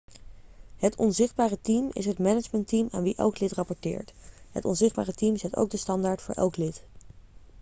het 0.77 0.95
onzichtbare 0.95 1.61
team' 1.61 1.89
is 1.93 2.05
het 2.05 2.19
managementteam 2.19 2.87
aan 2.91 3.03
wie 3.03 3.15
elk 3.15 3.39
lid 3.39 3.51
rapporteert 3.51 4.13
het 4.51 4.65
onzichtbare 4.65 5.13
team 5.13 5.37
zet 5.37 5.55
ook 5.55 5.69
de 5.69 5.77
standaard 5.77 6.21
voor 6.21 6.35
elk 6.35 6.57
lid 6.57 6.83